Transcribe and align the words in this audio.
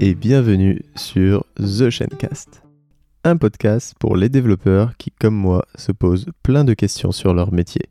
et 0.00 0.14
bienvenue 0.14 0.82
sur 0.96 1.44
The 1.56 1.90
Shencast, 1.90 2.62
un 3.24 3.36
podcast 3.36 3.94
pour 3.98 4.16
les 4.16 4.30
développeurs 4.30 4.96
qui, 4.96 5.10
comme 5.10 5.34
moi, 5.34 5.66
se 5.74 5.92
posent 5.92 6.26
plein 6.42 6.64
de 6.64 6.72
questions 6.72 7.12
sur 7.12 7.34
leur 7.34 7.52
métier. 7.52 7.90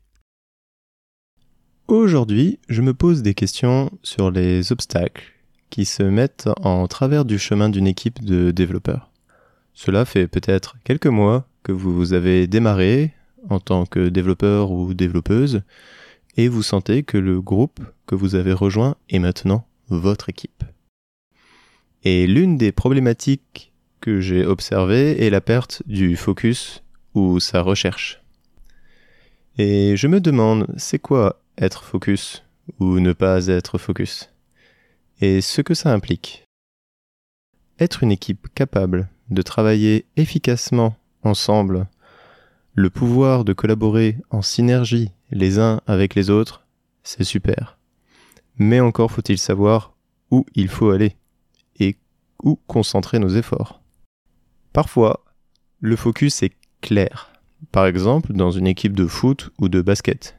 Aujourd'hui, 1.86 2.58
je 2.68 2.82
me 2.82 2.92
pose 2.92 3.22
des 3.22 3.34
questions 3.34 3.90
sur 4.02 4.32
les 4.32 4.72
obstacles 4.72 5.32
qui 5.70 5.84
se 5.84 6.02
mettent 6.02 6.48
en 6.60 6.88
travers 6.88 7.24
du 7.24 7.38
chemin 7.38 7.68
d'une 7.68 7.86
équipe 7.86 8.24
de 8.24 8.50
développeurs. 8.50 9.12
Cela 9.72 10.04
fait 10.04 10.26
peut-être 10.26 10.76
quelques 10.82 11.06
mois 11.06 11.46
que 11.62 11.72
vous 11.72 12.14
avez 12.14 12.48
démarré 12.48 13.12
en 13.48 13.60
tant 13.60 13.86
que 13.86 14.08
développeur 14.08 14.72
ou 14.72 14.92
développeuse 14.92 15.62
et 16.36 16.48
vous 16.48 16.62
sentez 16.62 17.04
que 17.04 17.18
le 17.18 17.40
groupe 17.40 17.80
que 18.06 18.16
vous 18.16 18.34
avez 18.34 18.52
rejoint 18.52 18.96
est 19.08 19.20
maintenant 19.20 19.66
votre 19.88 20.28
équipe. 20.28 20.64
Et 22.02 22.26
l'une 22.26 22.56
des 22.56 22.72
problématiques 22.72 23.72
que 24.00 24.20
j'ai 24.20 24.46
observées 24.46 25.24
est 25.24 25.30
la 25.30 25.42
perte 25.42 25.82
du 25.86 26.16
focus 26.16 26.82
ou 27.14 27.40
sa 27.40 27.60
recherche. 27.60 28.22
Et 29.58 29.96
je 29.96 30.06
me 30.06 30.20
demande, 30.20 30.66
c'est 30.78 30.98
quoi 30.98 31.42
être 31.58 31.84
focus 31.84 32.42
ou 32.78 33.00
ne 33.00 33.12
pas 33.12 33.48
être 33.48 33.76
focus? 33.76 34.30
Et 35.20 35.42
ce 35.42 35.60
que 35.60 35.74
ça 35.74 35.92
implique? 35.92 36.44
Être 37.78 38.02
une 38.02 38.12
équipe 38.12 38.48
capable 38.54 39.10
de 39.28 39.42
travailler 39.42 40.06
efficacement 40.16 40.96
ensemble, 41.22 41.86
le 42.74 42.88
pouvoir 42.88 43.44
de 43.44 43.52
collaborer 43.52 44.16
en 44.30 44.40
synergie 44.40 45.10
les 45.30 45.58
uns 45.58 45.82
avec 45.86 46.14
les 46.14 46.30
autres, 46.30 46.64
c'est 47.02 47.24
super. 47.24 47.78
Mais 48.56 48.80
encore 48.80 49.10
faut-il 49.10 49.36
savoir 49.36 49.94
où 50.30 50.46
il 50.54 50.68
faut 50.68 50.90
aller 50.90 51.16
concentrer 52.66 53.18
nos 53.18 53.28
efforts. 53.28 53.80
Parfois, 54.72 55.24
le 55.80 55.96
focus 55.96 56.42
est 56.42 56.54
clair. 56.80 57.32
Par 57.72 57.86
exemple, 57.86 58.32
dans 58.32 58.50
une 58.50 58.66
équipe 58.66 58.94
de 58.94 59.06
foot 59.06 59.50
ou 59.58 59.68
de 59.68 59.82
basket. 59.82 60.36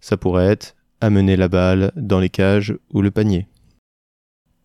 Ça 0.00 0.16
pourrait 0.16 0.46
être 0.46 0.76
amener 1.00 1.36
la 1.36 1.48
balle 1.48 1.92
dans 1.96 2.20
les 2.20 2.28
cages 2.28 2.76
ou 2.92 3.02
le 3.02 3.10
panier. 3.10 3.48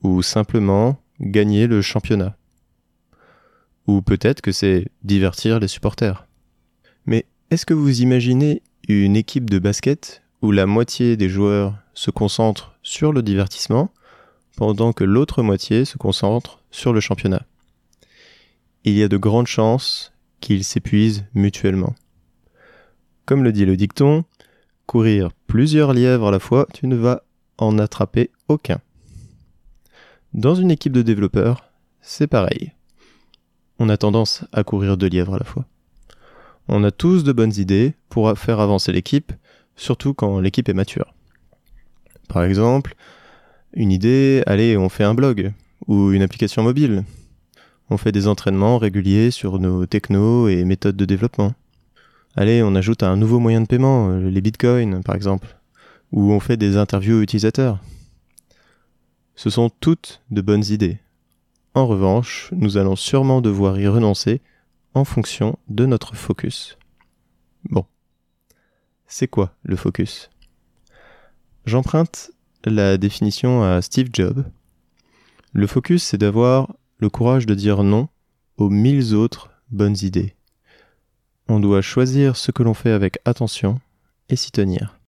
Ou 0.03 0.21
simplement 0.21 1.01
gagner 1.19 1.67
le 1.67 1.81
championnat. 1.81 2.37
Ou 3.87 4.01
peut-être 4.01 4.41
que 4.41 4.51
c'est 4.51 4.87
divertir 5.03 5.59
les 5.59 5.67
supporters. 5.67 6.27
Mais 7.05 7.25
est-ce 7.49 7.65
que 7.65 7.73
vous 7.73 8.01
imaginez 8.01 8.61
une 8.87 9.15
équipe 9.15 9.49
de 9.49 9.59
basket 9.59 10.21
où 10.41 10.51
la 10.51 10.65
moitié 10.65 11.17
des 11.17 11.29
joueurs 11.29 11.75
se 11.93 12.11
concentrent 12.11 12.77
sur 12.83 13.11
le 13.11 13.21
divertissement 13.21 13.91
pendant 14.55 14.93
que 14.93 15.03
l'autre 15.03 15.41
moitié 15.41 15.85
se 15.85 15.97
concentre 15.97 16.58
sur 16.71 16.93
le 16.93 16.99
championnat. 16.99 17.45
Il 18.83 18.93
y 18.93 19.03
a 19.03 19.07
de 19.07 19.17
grandes 19.17 19.47
chances 19.47 20.13
qu'ils 20.39 20.63
s'épuisent 20.63 21.25
mutuellement. 21.33 21.95
Comme 23.25 23.43
le 23.43 23.51
dit 23.51 23.65
le 23.65 23.77
dicton, 23.77 24.23
courir 24.85 25.29
plusieurs 25.47 25.93
lièvres 25.93 26.27
à 26.27 26.31
la 26.31 26.39
fois, 26.39 26.67
tu 26.73 26.87
ne 26.87 26.95
vas 26.95 27.23
en 27.57 27.77
attraper 27.77 28.31
aucun. 28.47 28.79
Dans 30.33 30.55
une 30.55 30.71
équipe 30.71 30.93
de 30.93 31.01
développeurs, 31.01 31.71
c'est 32.01 32.27
pareil. 32.27 32.71
On 33.79 33.89
a 33.89 33.97
tendance 33.97 34.45
à 34.51 34.63
courir 34.63 34.97
deux 34.97 35.09
lièvres 35.09 35.35
à 35.35 35.39
la 35.39 35.45
fois. 35.45 35.65
On 36.67 36.83
a 36.83 36.91
tous 36.91 37.23
de 37.23 37.31
bonnes 37.31 37.55
idées 37.57 37.93
pour 38.09 38.37
faire 38.37 38.59
avancer 38.59 38.91
l'équipe, 38.91 39.33
surtout 39.75 40.13
quand 40.13 40.39
l'équipe 40.39 40.69
est 40.69 40.73
mature. 40.73 41.13
Par 42.27 42.43
exemple, 42.43 42.95
une 43.73 43.91
idée, 43.91 44.43
allez, 44.45 44.77
on 44.77 44.89
fait 44.89 45.03
un 45.03 45.13
blog 45.13 45.53
ou 45.87 46.11
une 46.11 46.21
application 46.21 46.63
mobile. 46.63 47.03
On 47.89 47.97
fait 47.97 48.11
des 48.11 48.27
entraînements 48.27 48.77
réguliers 48.77 49.31
sur 49.31 49.59
nos 49.59 49.85
technos 49.85 50.47
et 50.47 50.63
méthodes 50.63 50.97
de 50.97 51.05
développement. 51.05 51.53
Allez, 52.35 52.61
on 52.61 52.75
ajoute 52.75 53.03
un 53.03 53.17
nouveau 53.17 53.39
moyen 53.39 53.61
de 53.61 53.67
paiement, 53.67 54.09
euh, 54.09 54.29
les 54.29 54.41
bitcoins 54.41 55.01
par 55.03 55.15
exemple, 55.15 55.57
ou 56.11 56.31
on 56.31 56.39
fait 56.39 56.57
des 56.57 56.77
interviews 56.77 57.21
utilisateurs. 57.21 57.79
Ce 59.35 59.49
sont 59.49 59.69
toutes 59.69 60.21
de 60.31 60.41
bonnes 60.41 60.65
idées. 60.65 60.99
En 61.73 61.87
revanche, 61.87 62.49
nous 62.51 62.77
allons 62.77 62.95
sûrement 62.95 63.41
devoir 63.41 63.79
y 63.79 63.87
renoncer 63.87 64.41
en 64.93 65.05
fonction 65.05 65.57
de 65.69 65.85
notre 65.85 66.15
focus. 66.15 66.77
Bon. 67.63 67.85
C'est 69.07 69.27
quoi 69.27 69.55
le 69.63 69.75
focus? 69.75 70.29
J'emprunte 71.65 72.31
la 72.65 72.97
définition 72.97 73.63
à 73.63 73.81
Steve 73.81 74.09
Jobs. 74.13 74.43
Le 75.51 75.65
focus, 75.65 76.03
c'est 76.03 76.17
d'avoir 76.17 76.75
le 76.99 77.09
courage 77.09 77.45
de 77.45 77.55
dire 77.55 77.83
non 77.83 78.07
aux 78.57 78.69
mille 78.69 79.15
autres 79.15 79.49
bonnes 79.71 79.97
idées. 80.01 80.35
On 81.47 81.59
doit 81.59 81.81
choisir 81.81 82.35
ce 82.35 82.51
que 82.51 82.61
l'on 82.61 82.75
fait 82.75 82.91
avec 82.91 83.17
attention 83.25 83.81
et 84.29 84.35
s'y 84.35 84.51
tenir. 84.51 84.99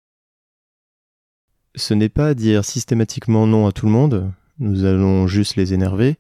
Ce 1.76 1.94
n'est 1.94 2.10
pas 2.10 2.34
dire 2.34 2.66
systématiquement 2.66 3.46
non 3.46 3.68
à 3.68 3.72
tout 3.72 3.86
le 3.86 3.92
monde, 3.92 4.32
nous 4.58 4.84
allons 4.84 5.28
juste 5.28 5.56
les 5.56 5.74
énerver, 5.74 6.18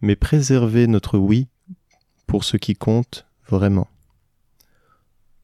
mais 0.00 0.14
préserver 0.14 0.86
notre 0.86 1.18
oui 1.18 1.48
pour 2.26 2.44
ce 2.44 2.56
qui 2.56 2.74
compte 2.74 3.26
vraiment. 3.48 3.88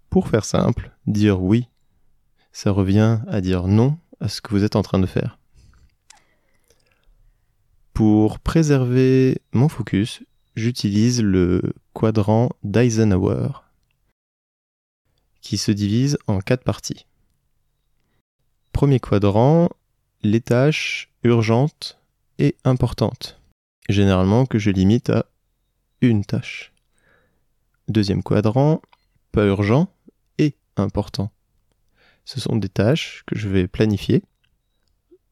Pour 0.09 0.29
faire 0.29 0.45
simple, 0.45 0.93
dire 1.07 1.43
oui, 1.43 1.69
ça 2.53 2.71
revient 2.71 3.19
à 3.27 3.41
dire 3.41 3.67
non 3.67 3.99
à 4.21 4.29
ce 4.29 4.41
que 4.41 4.51
vous 4.51 4.63
êtes 4.63 4.77
en 4.77 4.83
train 4.83 5.01
de 5.01 5.07
faire. 5.07 5.40
Pour 8.01 8.39
préserver 8.39 9.43
mon 9.53 9.69
focus, 9.69 10.23
j'utilise 10.57 11.21
le 11.21 11.61
quadrant 11.93 12.49
d'Eisenhower 12.63 13.49
qui 15.43 15.59
se 15.59 15.71
divise 15.71 16.17
en 16.27 16.39
quatre 16.39 16.65
parties. 16.65 17.05
Premier 18.73 19.01
quadrant, 19.01 19.69
les 20.23 20.41
tâches 20.41 21.13
urgentes 21.25 22.01
et 22.39 22.57
importantes, 22.65 23.39
généralement 23.91 24.47
que 24.47 24.59
je 24.59 24.71
limite 24.71 25.11
à 25.11 25.27
une 26.01 26.25
tâche. 26.25 26.73
Deuxième 27.89 28.23
quadrant, 28.23 28.81
pas 29.31 29.45
urgent 29.45 29.93
et 30.39 30.57
important. 30.79 31.31
Ce 32.25 32.41
sont 32.41 32.57
des 32.57 32.71
tâches 32.71 33.25
que 33.27 33.39
je 33.39 33.51
vais 33.51 33.69
planifier. 33.69 34.23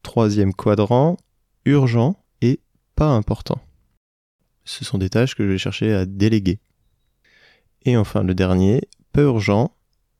Troisième 0.03 0.53
quadrant, 0.53 1.17
urgent 1.65 2.15
et 2.41 2.59
pas 2.95 3.09
important. 3.09 3.59
Ce 4.65 4.85
sont 4.85 4.97
des 4.97 5.09
tâches 5.09 5.35
que 5.35 5.43
je 5.45 5.51
vais 5.51 5.57
chercher 5.57 5.93
à 5.93 6.05
déléguer. 6.05 6.59
Et 7.85 7.97
enfin 7.97 8.23
le 8.23 8.35
dernier, 8.35 8.81
peu 9.13 9.23
urgent 9.23 9.71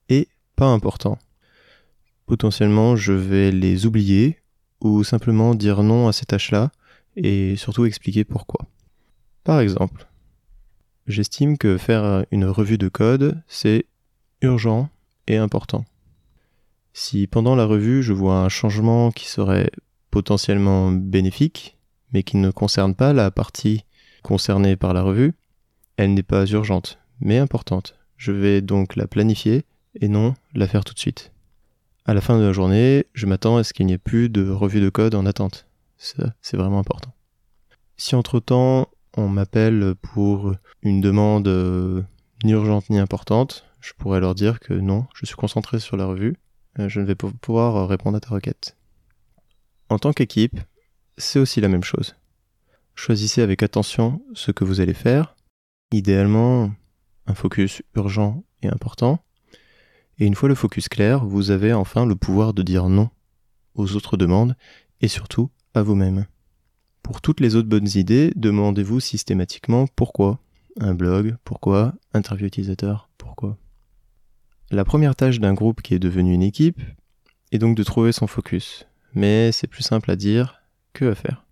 et 0.10 0.28
pas 0.56 0.68
important. 0.68 1.20
Potentiellement 2.26 2.96
je 2.96 3.14
vais 3.14 3.52
les 3.52 3.86
oublier 3.86 4.40
ou 4.82 5.04
simplement 5.04 5.56
dire 5.56 5.84
non 5.84 6.08
à 6.08 6.14
ces 6.14 6.26
tâches-là 6.26 6.72
et 7.16 7.56
surtout 7.58 7.86
expliquer 7.86 8.24
pourquoi. 8.24 8.66
Par 9.44 9.60
exemple, 9.60 10.08
j'estime 11.08 11.58
que 11.58 11.78
faire 11.78 12.26
une 12.32 12.46
revue 12.46 12.78
de 12.78 12.88
code, 12.88 13.42
c'est 13.48 13.86
urgent 14.42 14.90
et 15.28 15.38
important. 15.38 15.86
Si 16.94 17.28
pendant 17.28 17.56
la 17.56 17.66
revue 17.66 18.04
je 18.04 18.14
vois 18.14 18.40
un 18.40 18.50
changement 18.50 19.12
qui 19.12 19.28
serait 19.28 19.72
potentiellement 20.12 20.92
bénéfique, 20.92 21.78
mais 22.14 22.24
qui 22.24 22.38
ne 22.38 22.52
concerne 22.52 22.96
pas 22.96 23.14
la 23.14 23.32
partie 23.32 23.86
concernée 24.24 24.76
par 24.76 24.94
la 24.94 25.02
revue, 25.02 25.34
elle 25.98 26.14
n'est 26.14 26.24
pas 26.24 26.46
urgente, 26.46 27.00
mais 27.20 27.38
importante. 27.38 27.96
Je 28.18 28.32
vais 28.32 28.62
donc 28.62 28.96
la 28.96 29.08
planifier 29.08 29.66
et 30.00 30.08
non 30.08 30.34
la 30.54 30.68
faire 30.68 30.84
tout 30.84 30.94
de 30.94 31.00
suite. 31.00 31.32
À 32.06 32.14
la 32.14 32.22
fin 32.22 32.38
de 32.38 32.44
la 32.44 32.54
journée, 32.54 33.06
je 33.14 33.26
m'attends 33.26 33.58
à 33.58 33.64
ce 33.64 33.74
qu'il 33.74 33.86
n'y 33.86 33.94
ait 33.94 33.98
plus 33.98 34.30
de 34.30 34.50
revue 34.50 34.82
de 34.82 34.90
code 34.90 35.16
en 35.16 35.26
attente. 35.26 35.68
Ça, 35.98 36.34
c'est 36.42 36.58
vraiment 36.58 36.80
important. 36.80 37.14
Si 37.98 38.16
entre-temps 38.16 38.88
on 39.18 39.28
m'appelle 39.28 39.96
pour 40.02 40.54
une 40.82 41.02
demande 41.02 41.48
euh, 41.48 42.02
ni 42.44 42.54
urgente 42.54 42.90
ni 42.90 43.00
importante, 43.00 43.66
je 43.82 43.94
pourrais 43.98 44.20
leur 44.20 44.36
dire 44.36 44.60
que 44.60 44.74
non, 44.74 45.06
je 45.14 45.26
suis 45.26 45.36
concentré 45.36 45.80
sur 45.80 45.98
la 45.98 46.06
revue, 46.06 46.36
euh, 46.80 46.88
je 46.88 47.00
ne 47.02 47.06
vais 47.06 47.16
pas 47.16 47.28
pouvoir 47.42 47.88
répondre 47.88 48.18
à 48.18 48.20
ta 48.20 48.30
requête. 48.30 48.78
En 49.90 50.00
tant 50.00 50.14
qu'équipe, 50.14 50.60
c'est 51.20 51.40
aussi 51.40 51.62
la 51.62 51.68
même 51.68 51.84
chose. 51.84 52.16
Choisissez 52.96 53.42
avec 53.42 53.62
attention 53.62 54.22
ce 54.34 54.52
que 54.52 54.64
vous 54.64 54.82
allez 54.82 54.94
faire, 54.94 55.36
idéalement 55.92 56.72
un 57.28 57.36
focus 57.36 57.84
urgent 57.96 58.44
et 58.64 58.68
important, 58.68 59.24
et 60.18 60.26
une 60.26 60.36
fois 60.36 60.50
le 60.50 60.56
focus 60.56 60.90
clair, 60.90 61.24
vous 61.26 61.52
avez 61.52 61.74
enfin 61.74 62.06
le 62.06 62.16
pouvoir 62.16 62.54
de 62.54 62.64
dire 62.64 62.90
non 62.90 63.10
aux 63.76 63.96
autres 63.96 64.18
demandes 64.18 64.56
et 65.02 65.08
surtout 65.08 65.50
à 65.74 65.82
vous-même. 65.82 66.26
Pour 67.04 67.22
toutes 67.22 67.40
les 67.40 67.56
autres 67.56 67.70
bonnes 67.70 67.90
idées, 67.96 68.32
demandez-vous 68.36 69.00
systématiquement 69.00 69.88
pourquoi. 69.96 70.40
Un 70.80 70.94
blog, 70.94 71.38
pourquoi 71.44 71.94
Interview 72.14 72.48
utilisateur, 72.48 73.10
pourquoi 73.18 73.58
La 74.72 74.84
première 74.84 75.16
tâche 75.16 75.40
d'un 75.40 75.54
groupe 75.54 75.82
qui 75.82 75.94
est 75.94 76.00
devenu 76.00 76.34
une 76.34 76.44
équipe 76.44 76.82
est 77.52 77.58
donc 77.58 77.76
de 77.76 77.84
trouver 77.84 78.12
son 78.12 78.28
focus. 78.28 78.86
Mais 79.14 79.52
c'est 79.52 79.68
plus 79.68 79.84
simple 79.84 80.12
à 80.12 80.16
dire 80.16 80.59
que 80.94 81.14
faire. 81.14 81.46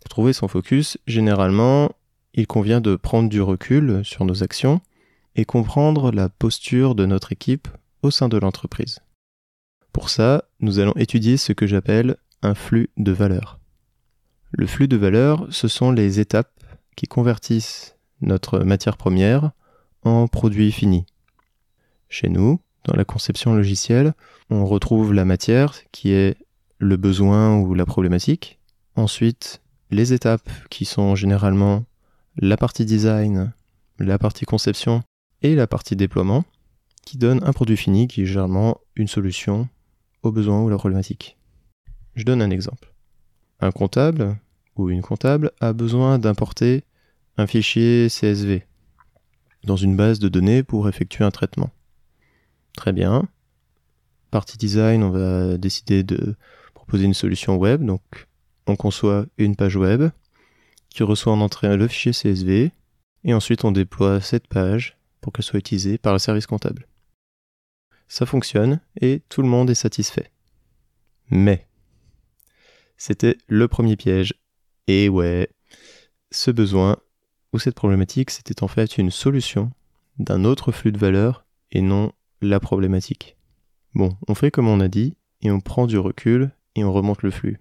Pour 0.00 0.08
trouver 0.08 0.32
son 0.32 0.48
focus, 0.48 0.98
généralement, 1.06 1.90
il 2.34 2.46
convient 2.46 2.80
de 2.80 2.96
prendre 2.96 3.28
du 3.28 3.40
recul 3.40 4.04
sur 4.04 4.24
nos 4.24 4.42
actions 4.42 4.80
et 5.34 5.44
comprendre 5.44 6.12
la 6.12 6.28
posture 6.28 6.94
de 6.94 7.06
notre 7.06 7.32
équipe 7.32 7.68
au 8.02 8.10
sein 8.10 8.28
de 8.28 8.38
l'entreprise. 8.38 9.00
Pour 9.92 10.10
ça, 10.10 10.44
nous 10.60 10.78
allons 10.78 10.94
étudier 10.96 11.36
ce 11.36 11.52
que 11.52 11.66
j'appelle 11.66 12.16
un 12.42 12.54
flux 12.54 12.90
de 12.96 13.12
valeur. 13.12 13.58
Le 14.52 14.66
flux 14.66 14.88
de 14.88 14.96
valeur, 14.96 15.46
ce 15.50 15.68
sont 15.68 15.90
les 15.90 16.20
étapes 16.20 16.62
qui 16.96 17.06
convertissent 17.06 17.96
notre 18.20 18.60
matière 18.60 18.96
première 18.96 19.50
en 20.02 20.28
produit 20.28 20.72
fini. 20.72 21.04
Chez 22.08 22.28
nous, 22.28 22.60
dans 22.84 22.94
la 22.94 23.04
conception 23.04 23.54
logicielle, 23.54 24.14
on 24.48 24.64
retrouve 24.64 25.12
la 25.12 25.24
matière 25.24 25.74
qui 25.92 26.12
est 26.12 26.36
le 26.78 26.96
besoin 26.96 27.58
ou 27.58 27.74
la 27.74 27.84
problématique. 27.84 28.58
Ensuite, 28.96 29.60
les 29.90 30.12
étapes 30.12 30.48
qui 30.70 30.86
sont 30.86 31.14
généralement 31.14 31.84
la 32.38 32.56
partie 32.56 32.84
design, 32.84 33.52
la 33.98 34.18
partie 34.18 34.46
conception 34.46 35.02
et 35.42 35.54
la 35.54 35.66
partie 35.66 35.96
déploiement, 35.96 36.44
qui 37.04 37.18
donnent 37.18 37.44
un 37.44 37.52
produit 37.52 37.76
fini 37.76 38.08
qui 38.08 38.22
est 38.22 38.26
généralement 38.26 38.80
une 38.96 39.06
solution 39.06 39.68
au 40.22 40.32
besoin 40.32 40.62
ou 40.62 40.68
la 40.68 40.76
problématique. 40.76 41.36
Je 42.14 42.24
donne 42.24 42.42
un 42.42 42.50
exemple. 42.50 42.92
Un 43.60 43.70
comptable 43.70 44.38
ou 44.76 44.90
une 44.90 45.02
comptable 45.02 45.52
a 45.60 45.72
besoin 45.72 46.18
d'importer 46.18 46.84
un 47.36 47.46
fichier 47.46 48.08
CSV 48.08 48.64
dans 49.64 49.76
une 49.76 49.96
base 49.96 50.18
de 50.18 50.28
données 50.28 50.62
pour 50.62 50.88
effectuer 50.88 51.24
un 51.24 51.30
traitement. 51.30 51.70
Très 52.76 52.92
bien. 52.92 53.28
Partie 54.30 54.56
design, 54.56 55.02
on 55.02 55.10
va 55.10 55.58
décider 55.58 56.02
de 56.02 56.34
proposer 56.74 57.04
une 57.04 57.14
solution 57.14 57.56
web. 57.56 57.84
Donc, 57.84 58.25
on 58.66 58.76
conçoit 58.76 59.26
une 59.38 59.56
page 59.56 59.76
web 59.76 60.10
qui 60.90 61.02
reçoit 61.02 61.32
en 61.32 61.40
entrée 61.40 61.76
le 61.76 61.88
fichier 61.88 62.12
CSV 62.12 62.72
et 63.24 63.34
ensuite 63.34 63.64
on 63.64 63.72
déploie 63.72 64.20
cette 64.20 64.46
page 64.46 64.96
pour 65.20 65.32
qu'elle 65.32 65.44
soit 65.44 65.58
utilisée 65.58 65.98
par 65.98 66.12
le 66.12 66.18
service 66.18 66.46
comptable. 66.46 66.86
Ça 68.08 68.26
fonctionne 68.26 68.80
et 69.00 69.22
tout 69.28 69.42
le 69.42 69.48
monde 69.48 69.70
est 69.70 69.74
satisfait. 69.74 70.30
Mais 71.30 71.66
c'était 72.96 73.36
le 73.48 73.68
premier 73.68 73.96
piège. 73.96 74.34
Et 74.86 75.08
ouais, 75.08 75.48
ce 76.30 76.50
besoin 76.50 76.98
ou 77.52 77.58
cette 77.58 77.74
problématique, 77.74 78.30
c'était 78.30 78.62
en 78.62 78.68
fait 78.68 78.98
une 78.98 79.10
solution 79.10 79.72
d'un 80.18 80.44
autre 80.44 80.72
flux 80.72 80.92
de 80.92 80.98
valeur 80.98 81.44
et 81.72 81.82
non 81.82 82.12
la 82.40 82.60
problématique. 82.60 83.36
Bon, 83.94 84.16
on 84.28 84.34
fait 84.34 84.50
comme 84.50 84.68
on 84.68 84.80
a 84.80 84.88
dit, 84.88 85.16
et 85.42 85.50
on 85.50 85.60
prend 85.60 85.86
du 85.86 85.98
recul 85.98 86.50
et 86.74 86.84
on 86.84 86.92
remonte 86.92 87.22
le 87.22 87.30
flux. 87.30 87.58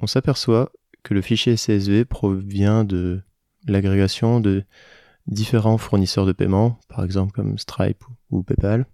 On 0.00 0.06
s'aperçoit 0.06 0.72
que 1.02 1.14
le 1.14 1.22
fichier 1.22 1.56
CSV 1.56 2.04
provient 2.04 2.84
de 2.84 3.22
l'agrégation 3.66 4.40
de 4.40 4.64
différents 5.26 5.78
fournisseurs 5.78 6.26
de 6.26 6.32
paiement, 6.32 6.78
par 6.88 7.04
exemple 7.04 7.32
comme 7.32 7.58
Stripe 7.58 8.04
ou 8.30 8.42
PayPal, 8.42 8.86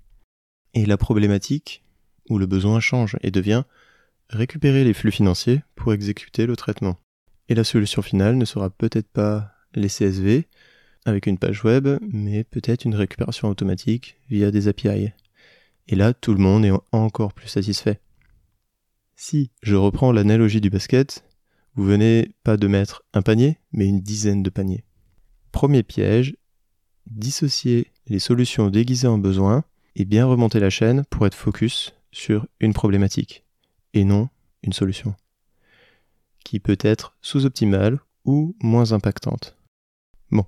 et 0.74 0.84
la 0.84 0.96
problématique 0.96 1.84
ou 2.28 2.38
le 2.38 2.46
besoin 2.46 2.80
change 2.80 3.16
et 3.22 3.30
devient 3.30 3.62
récupérer 4.30 4.84
les 4.84 4.92
flux 4.92 5.12
financiers 5.12 5.62
pour 5.76 5.92
exécuter 5.92 6.46
le 6.46 6.56
traitement. 6.56 6.98
Et 7.48 7.54
la 7.54 7.64
solution 7.64 8.02
finale 8.02 8.36
ne 8.36 8.44
sera 8.44 8.70
peut-être 8.70 9.08
pas 9.08 9.52
les 9.74 9.88
CSV, 9.88 10.48
avec 11.04 11.26
une 11.26 11.38
page 11.38 11.62
web, 11.64 11.86
mais 12.00 12.42
peut-être 12.42 12.84
une 12.84 12.96
récupération 12.96 13.48
automatique 13.48 14.16
via 14.28 14.50
des 14.50 14.66
API. 14.66 15.12
Et 15.86 15.94
là, 15.94 16.12
tout 16.12 16.34
le 16.34 16.40
monde 16.40 16.64
est 16.64 16.72
encore 16.90 17.32
plus 17.32 17.46
satisfait. 17.46 18.00
Si 19.18 19.50
je 19.62 19.74
reprends 19.74 20.12
l'analogie 20.12 20.60
du 20.60 20.68
basket, 20.68 21.24
vous 21.74 21.84
venez 21.84 22.34
pas 22.44 22.58
de 22.58 22.66
mettre 22.68 23.02
un 23.14 23.22
panier, 23.22 23.58
mais 23.72 23.86
une 23.86 24.02
dizaine 24.02 24.42
de 24.42 24.50
paniers. 24.50 24.84
Premier 25.52 25.82
piège, 25.82 26.36
dissocier 27.06 27.90
les 28.08 28.18
solutions 28.18 28.68
déguisées 28.68 29.08
en 29.08 29.16
besoins 29.16 29.64
et 29.94 30.04
bien 30.04 30.26
remonter 30.26 30.60
la 30.60 30.68
chaîne 30.68 31.06
pour 31.06 31.26
être 31.26 31.34
focus 31.34 31.94
sur 32.12 32.46
une 32.60 32.74
problématique 32.74 33.44
et 33.94 34.04
non 34.04 34.28
une 34.62 34.74
solution, 34.74 35.14
qui 36.44 36.60
peut 36.60 36.78
être 36.80 37.16
sous-optimale 37.22 38.00
ou 38.26 38.54
moins 38.60 38.92
impactante. 38.92 39.56
Bon, 40.30 40.44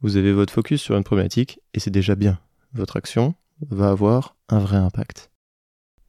vous 0.00 0.16
avez 0.16 0.32
votre 0.32 0.52
focus 0.52 0.80
sur 0.80 0.96
une 0.96 1.04
problématique 1.04 1.60
et 1.72 1.80
c'est 1.80 1.90
déjà 1.90 2.14
bien. 2.14 2.38
Votre 2.72 2.96
action 2.96 3.34
va 3.68 3.90
avoir 3.90 4.36
un 4.48 4.60
vrai 4.60 4.76
impact. 4.76 5.32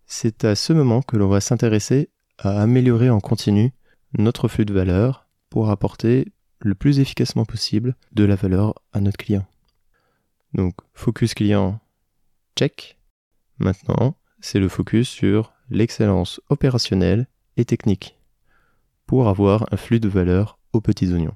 C'est 0.07 0.45
à 0.45 0.55
ce 0.55 0.73
moment 0.73 1.01
que 1.01 1.17
l'on 1.17 1.27
va 1.27 1.41
s'intéresser 1.41 2.09
à 2.37 2.61
améliorer 2.61 3.09
en 3.09 3.19
continu 3.19 3.73
notre 4.17 4.47
flux 4.47 4.65
de 4.65 4.73
valeur 4.73 5.27
pour 5.49 5.69
apporter 5.69 6.31
le 6.59 6.75
plus 6.75 6.99
efficacement 6.99 7.45
possible 7.45 7.95
de 8.11 8.23
la 8.23 8.35
valeur 8.35 8.75
à 8.93 9.01
notre 9.01 9.17
client. 9.17 9.45
Donc, 10.53 10.75
focus 10.93 11.33
client, 11.33 11.79
check. 12.57 12.97
Maintenant, 13.57 14.17
c'est 14.39 14.59
le 14.59 14.69
focus 14.69 15.09
sur 15.09 15.53
l'excellence 15.69 16.39
opérationnelle 16.49 17.27
et 17.57 17.65
technique 17.65 18.17
pour 19.05 19.27
avoir 19.27 19.65
un 19.71 19.77
flux 19.77 19.99
de 19.99 20.09
valeur 20.09 20.59
aux 20.73 20.81
petits 20.81 21.11
oignons. 21.11 21.35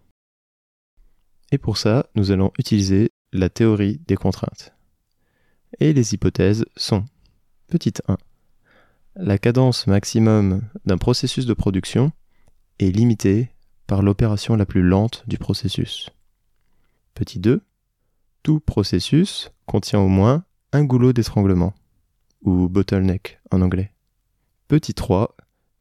Et 1.52 1.58
pour 1.58 1.78
ça, 1.78 2.08
nous 2.16 2.32
allons 2.32 2.52
utiliser 2.60 3.12
la 3.32 3.50
théorie 3.50 4.02
des 4.08 4.16
contraintes. 4.16 4.74
Et 5.80 5.94
les 5.94 6.14
hypothèses 6.14 6.66
sont 6.76 7.06
Petite 7.68 8.02
1. 8.08 8.18
La 9.22 9.38
cadence 9.38 9.86
maximum 9.86 10.62
d'un 10.86 10.98
processus 10.98 11.46
de 11.46 11.54
production 11.54 12.14
est 12.80 12.90
limitée 12.90 13.50
par 13.86 14.02
l'opération 14.02 14.56
la 14.56 14.66
plus 14.66 14.82
lente 14.82 15.26
du 15.28 15.38
processus. 15.38 16.10
Petit 17.16 17.40
2. 17.40 17.62
Tout 18.44 18.62
processus 18.62 19.52
contient 19.66 20.00
au 20.00 20.08
moins 20.08 20.46
un 20.72 20.86
goulot 20.86 21.12
d'étranglement, 21.12 21.74
ou 22.44 22.70
bottleneck 22.70 23.42
en 23.52 23.62
anglais. 23.62 23.92
Petit 24.70 24.94
3. 24.94 25.36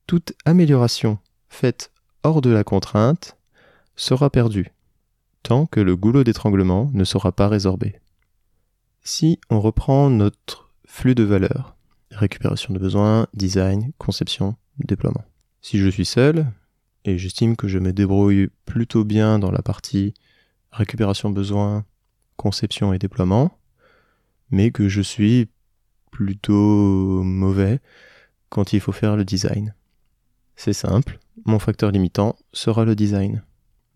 Toute 0.08 0.32
amélioration 0.44 1.18
faite 1.48 1.92
hors 2.24 2.40
de 2.40 2.50
la 2.50 2.64
contrainte 2.64 3.36
sera 3.94 4.30
perdue 4.30 4.72
tant 5.44 5.66
que 5.66 5.78
le 5.78 5.94
goulot 5.94 6.24
d'étranglement 6.24 6.90
ne 6.92 7.04
sera 7.04 7.30
pas 7.30 7.46
résorbé. 7.46 8.00
Si 9.04 9.38
on 9.48 9.60
reprend 9.60 10.10
notre 10.10 10.72
flux 10.84 11.14
de 11.14 11.22
valeur, 11.22 11.77
récupération 12.18 12.74
de 12.74 12.78
besoins, 12.78 13.26
design, 13.32 13.92
conception, 13.98 14.56
déploiement. 14.78 15.24
Si 15.62 15.78
je 15.78 15.88
suis 15.88 16.04
seul, 16.04 16.46
et 17.04 17.16
j'estime 17.16 17.56
que 17.56 17.68
je 17.68 17.78
me 17.78 17.92
débrouille 17.92 18.48
plutôt 18.66 19.04
bien 19.04 19.38
dans 19.38 19.50
la 19.50 19.62
partie 19.62 20.14
récupération 20.72 21.30
de 21.30 21.34
besoins, 21.34 21.84
conception 22.36 22.92
et 22.92 22.98
déploiement, 22.98 23.58
mais 24.50 24.70
que 24.70 24.88
je 24.88 25.00
suis 25.00 25.48
plutôt 26.10 27.22
mauvais 27.22 27.80
quand 28.48 28.72
il 28.72 28.80
faut 28.80 28.92
faire 28.92 29.16
le 29.16 29.24
design. 29.24 29.74
C'est 30.56 30.72
simple, 30.72 31.18
mon 31.44 31.58
facteur 31.58 31.90
limitant 31.90 32.36
sera 32.52 32.84
le 32.84 32.96
design. 32.96 33.42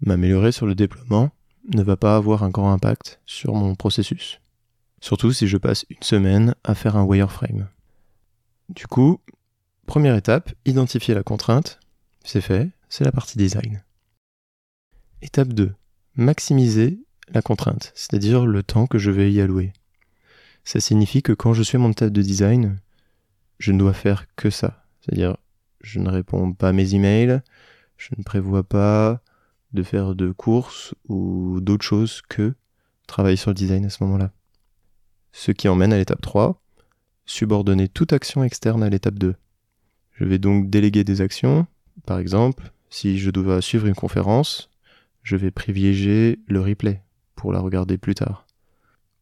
M'améliorer 0.00 0.52
sur 0.52 0.66
le 0.66 0.74
déploiement 0.74 1.30
ne 1.74 1.82
va 1.82 1.96
pas 1.96 2.16
avoir 2.16 2.42
un 2.42 2.50
grand 2.50 2.72
impact 2.72 3.20
sur 3.26 3.54
mon 3.54 3.74
processus. 3.74 4.40
Surtout 5.00 5.32
si 5.32 5.48
je 5.48 5.56
passe 5.56 5.84
une 5.90 6.02
semaine 6.02 6.54
à 6.64 6.74
faire 6.74 6.96
un 6.96 7.04
wireframe. 7.04 7.68
Du 8.74 8.86
coup, 8.86 9.20
première 9.84 10.16
étape, 10.16 10.50
identifier 10.64 11.12
la 11.14 11.22
contrainte. 11.22 11.78
C'est 12.24 12.40
fait, 12.40 12.70
c'est 12.88 13.04
la 13.04 13.12
partie 13.12 13.36
design. 13.36 13.84
Étape 15.20 15.52
2. 15.52 15.74
Maximiser 16.16 16.98
la 17.28 17.42
contrainte, 17.42 17.92
c'est-à-dire 17.94 18.46
le 18.46 18.62
temps 18.62 18.86
que 18.86 18.96
je 18.96 19.10
vais 19.10 19.30
y 19.30 19.42
allouer. 19.42 19.74
Ça 20.64 20.80
signifie 20.80 21.22
que 21.22 21.34
quand 21.34 21.52
je 21.52 21.62
suis 21.62 21.76
à 21.76 21.80
mon 21.80 21.92
table 21.92 22.12
de 22.12 22.22
design, 22.22 22.78
je 23.58 23.72
ne 23.72 23.78
dois 23.78 23.92
faire 23.92 24.26
que 24.36 24.48
ça. 24.48 24.86
C'est-à-dire, 25.00 25.36
je 25.82 25.98
ne 25.98 26.08
réponds 26.08 26.54
pas 26.54 26.70
à 26.70 26.72
mes 26.72 26.94
emails, 26.94 27.42
je 27.98 28.08
ne 28.16 28.22
prévois 28.22 28.62
pas 28.62 29.20
de 29.74 29.82
faire 29.82 30.14
de 30.14 30.30
courses 30.30 30.94
ou 31.08 31.60
d'autres 31.60 31.84
choses 31.84 32.22
que 32.22 32.54
travailler 33.06 33.36
sur 33.36 33.50
le 33.50 33.54
design 33.54 33.84
à 33.84 33.90
ce 33.90 34.02
moment-là. 34.04 34.30
Ce 35.32 35.52
qui 35.52 35.68
emmène 35.68 35.92
à 35.92 35.98
l'étape 35.98 36.22
3, 36.22 36.62
subordonner 37.26 37.88
toute 37.88 38.12
action 38.12 38.44
externe 38.44 38.82
à 38.82 38.90
l'étape 38.90 39.18
2. 39.18 39.34
Je 40.12 40.24
vais 40.24 40.38
donc 40.38 40.70
déléguer 40.70 41.04
des 41.04 41.20
actions. 41.20 41.66
Par 42.06 42.18
exemple, 42.18 42.72
si 42.90 43.18
je 43.18 43.30
dois 43.30 43.62
suivre 43.62 43.86
une 43.86 43.94
conférence, 43.94 44.70
je 45.22 45.36
vais 45.36 45.50
privilégier 45.50 46.40
le 46.46 46.60
replay 46.60 47.02
pour 47.34 47.52
la 47.52 47.60
regarder 47.60 47.98
plus 47.98 48.14
tard. 48.14 48.46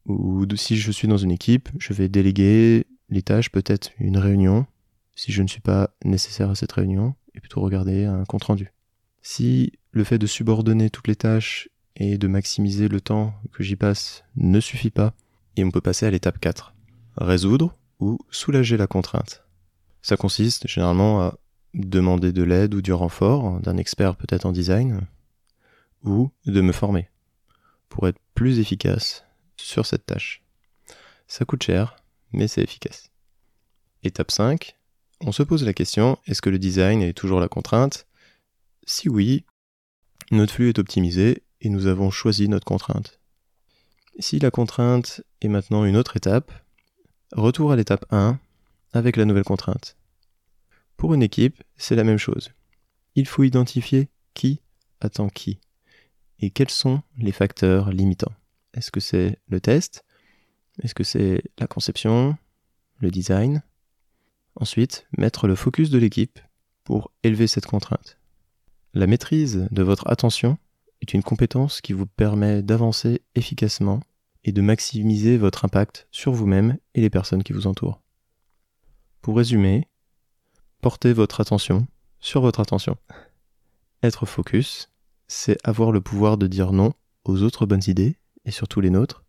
Ou 0.07 0.47
si 0.57 0.77
je 0.77 0.91
suis 0.91 1.09
dans 1.09 1.17
une 1.17 1.31
équipe, 1.31 1.69
je 1.79 1.93
vais 1.93 2.09
déléguer 2.09 2.87
les 3.11 3.23
tâches, 3.23 3.51
peut-être 3.51 3.91
une 3.99 4.19
réunion, 4.19 4.67
si 5.15 5.33
je 5.33 5.43
ne 5.43 5.49
suis 5.49 5.61
pas 5.61 5.91
nécessaire 6.05 6.51
à 6.51 6.55
cette 6.55 6.73
réunion, 6.73 7.15
et 7.35 7.41
plutôt 7.41 7.61
regarder 7.61 8.05
un 8.05 8.25
compte 8.25 8.45
rendu. 8.45 8.73
Si 9.23 9.73
le 9.93 10.05
fait 10.05 10.19
de 10.19 10.27
subordonner 10.27 10.91
toutes 10.91 11.09
les 11.09 11.17
tâches 11.17 11.69
et 11.97 12.19
de 12.19 12.29
maximiser 12.29 12.89
le 12.89 13.01
temps 13.01 13.35
que 13.53 13.63
j'y 13.63 13.77
passe 13.77 14.25
ne 14.37 14.61
suffit 14.61 14.91
pas, 14.91 15.15
et 15.57 15.65
on 15.65 15.71
peut 15.71 15.81
passer 15.81 16.07
à 16.07 16.11
l'étape 16.11 16.41
4. 16.41 16.75
Résoudre 17.17 17.77
ou 18.01 18.19
soulager 18.31 18.77
la 18.77 18.87
contrainte. 18.87 19.45
Ça 20.03 20.17
consiste 20.17 20.67
généralement 20.67 21.21
à 21.21 21.39
demander 21.75 22.33
de 22.33 22.43
l'aide 22.43 22.75
ou 22.75 22.83
du 22.83 22.93
renfort 22.93 23.61
d'un 23.61 23.77
expert 23.77 24.17
peut-être 24.17 24.47
en 24.47 24.53
design, 24.53 25.07
ou 26.03 26.31
de 26.47 26.61
me 26.61 26.73
former 26.73 27.09
pour 27.89 28.09
être 28.09 28.19
plus 28.35 28.59
efficace 28.59 29.25
sur 29.57 29.87
cette 29.87 30.07
tâche. 30.07 30.43
Ça 31.27 31.45
coûte 31.45 31.63
cher, 31.63 31.97
mais 32.33 32.49
c'est 32.49 32.63
efficace. 32.63 33.11
Étape 34.03 34.31
5, 34.31 34.77
on 35.21 35.33
se 35.33 35.43
pose 35.43 35.65
la 35.65 35.75
question, 35.75 36.19
est-ce 36.27 36.41
que 36.41 36.51
le 36.51 36.59
design 36.59 37.03
est 37.03 37.13
toujours 37.13 37.41
la 37.41 37.49
contrainte? 37.49 38.07
Si 38.87 39.09
oui, 39.09 39.45
notre 40.31 40.55
flux 40.55 40.71
est 40.71 40.79
optimisé 40.79 41.43
et 41.61 41.69
nous 41.69 41.87
avons 41.87 42.11
choisi 42.11 42.49
notre 42.49 42.65
contrainte. 42.65 43.21
Si 44.19 44.39
la 44.39 44.51
contrainte 44.51 45.23
est 45.43 45.49
maintenant 45.49 45.85
une 45.85 45.97
autre 45.97 46.17
étape, 46.17 46.53
retour 47.33 47.73
à 47.73 47.77
l'étape 47.77 48.05
1 48.11 48.39
avec 48.93 49.17
la 49.17 49.25
nouvelle 49.25 49.45
contrainte. 49.45 49.97
Pour 50.97 51.15
une 51.15 51.23
équipe, 51.23 51.63
c'est 51.77 51.97
la 51.97 52.05
même 52.05 52.19
chose. 52.19 52.51
Il 53.15 53.27
faut 53.27 53.45
identifier 53.45 54.09
qui 54.35 54.61
attend 55.01 55.29
qui 55.29 55.61
et 56.41 56.51
quels 56.51 56.71
sont 56.71 57.03
les 57.19 57.33
facteurs 57.33 57.91
limitants? 57.91 58.33
Est-ce 58.75 58.91
que 58.91 59.01
c'est 59.01 59.39
le 59.49 59.61
test? 59.61 60.05
Est-ce 60.83 60.95
que 60.95 61.05
c'est 61.05 61.43
la 61.59 61.67
conception? 61.67 62.37
Le 62.99 63.11
design? 63.11 63.63
Ensuite, 64.57 65.07
mettre 65.17 65.47
le 65.47 65.55
focus 65.55 65.91
de 65.91 65.99
l'équipe 65.99 66.39
pour 66.85 67.13
élever 67.23 67.47
cette 67.47 67.67
contrainte. 67.67 68.19
La 68.95 69.07
maîtrise 69.07 69.69
de 69.71 69.83
votre 69.83 70.09
attention 70.11 70.59
est 71.01 71.15
une 71.15 71.23
compétence 71.23 71.81
qui 71.81 71.93
vous 71.93 72.07
permet 72.07 72.63
d'avancer 72.63 73.23
efficacement 73.35 74.01
et 74.45 74.53
de 74.53 74.61
maximiser 74.63 75.37
votre 75.37 75.65
impact 75.65 76.09
sur 76.11 76.33
vous-même 76.33 76.79
et 76.95 77.01
les 77.01 77.11
personnes 77.11 77.43
qui 77.43 77.53
vous 77.53 77.67
entourent. 77.67 78.01
Pour 79.21 79.37
résumer, 79.37 79.89
portez 80.81 81.13
votre 81.13 81.41
attention 81.41 81.87
sur 82.21 82.41
votre 82.41 82.61
attention. 82.61 82.97
Être 84.03 84.27
focus, 84.27 84.91
c'est 85.29 85.59
avoir 85.65 85.93
le 85.93 86.01
pouvoir 86.01 86.39
de 86.39 86.47
dire 86.47 86.73
non 86.73 86.93
aux 87.25 87.43
autres 87.43 87.67
bonnes 87.67 87.83
idées 87.87 88.17
et 88.45 88.51
surtout 88.51 88.81
les 88.81 88.91
nôtres. 88.91 89.25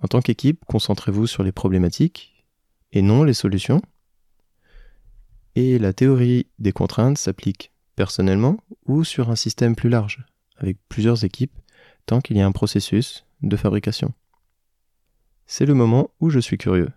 En 0.00 0.08
tant 0.08 0.20
qu'équipe, 0.20 0.64
concentrez-vous 0.66 1.26
sur 1.26 1.42
les 1.42 1.52
problématiques 1.52 2.44
et 2.92 3.02
non 3.02 3.24
les 3.24 3.34
solutions. 3.34 3.82
Et 5.54 5.78
la 5.78 5.92
théorie 5.92 6.46
des 6.58 6.72
contraintes 6.72 7.18
s'applique 7.18 7.72
personnellement 7.96 8.58
ou 8.86 9.02
sur 9.02 9.30
un 9.30 9.36
système 9.36 9.74
plus 9.74 9.88
large, 9.88 10.24
avec 10.56 10.78
plusieurs 10.88 11.24
équipes, 11.24 11.56
tant 12.06 12.20
qu'il 12.20 12.36
y 12.36 12.40
a 12.40 12.46
un 12.46 12.52
processus 12.52 13.26
de 13.42 13.56
fabrication. 13.56 14.12
C'est 15.46 15.66
le 15.66 15.74
moment 15.74 16.10
où 16.20 16.30
je 16.30 16.38
suis 16.38 16.58
curieux. 16.58 16.90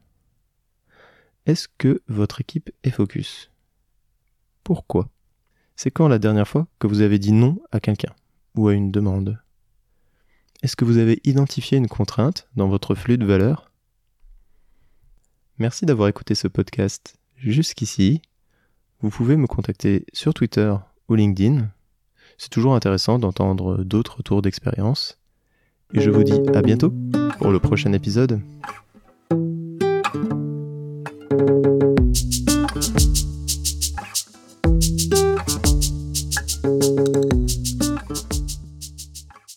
Est-ce 1.46 1.68
que 1.78 2.02
votre 2.08 2.42
équipe 2.42 2.70
est 2.84 2.92
focus? 2.92 3.50
Pourquoi? 4.64 5.10
C'est 5.76 5.92
quand 5.92 6.08
la 6.08 6.20
dernière 6.20 6.48
fois 6.48 6.68
que 6.78 6.88
vous 6.88 7.02
avez 7.02 7.18
dit 7.18 7.32
non 7.32 7.60
à 7.72 7.80
quelqu'un 7.80 8.14
ou 8.56 8.68
à 8.68 8.74
une 8.74 8.92
demande? 8.92 9.40
Est-ce 10.62 10.76
que 10.76 10.86
vous 10.86 10.98
avez 10.98 11.20
identifié 11.24 11.78
une 11.78 11.88
contrainte 11.88 12.48
dans 12.56 12.68
votre 12.68 12.94
flux 12.94 13.18
de 13.18 13.26
valeurs 13.26 13.72
Merci 15.58 15.86
d'avoir 15.86 16.08
écouté 16.08 16.36
ce 16.36 16.48
podcast 16.48 17.16
jusqu'ici. 17.36 18.22
Vous 19.00 19.10
pouvez 19.10 19.38
me 19.38 19.48
contacter 19.48 20.06
sur 20.14 20.34
Twitter 20.34 20.76
ou 21.08 21.16
LinkedIn. 21.16 21.70
C'est 22.38 22.50
toujours 22.50 22.76
intéressant 22.76 23.18
d'entendre 23.18 23.84
d'autres 23.84 24.22
tours 24.22 24.42
d'expérience. 24.42 25.21
Et 25.94 26.02
je 26.02 26.10
vous 26.10 26.24
dis 26.24 26.40
à 26.54 26.62
bientôt 26.62 26.94
pour 27.38 27.52
le 27.52 27.60
prochain 27.60 27.92
épisode. 27.94 28.40